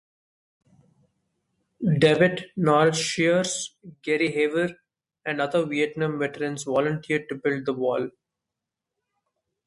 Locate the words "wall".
7.73-8.09